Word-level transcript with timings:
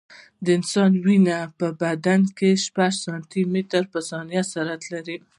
د 0.43 0.47
انسان 0.57 0.91
وینه 1.05 1.37
په 1.59 1.67
بدن 1.81 2.21
کې 2.37 2.49
شپږ 2.65 2.91
سانتي 3.05 3.41
متره 3.53 3.87
په 3.93 3.99
ثانیه 4.09 4.43
سرعت 4.51 4.83
لري. 4.93 5.17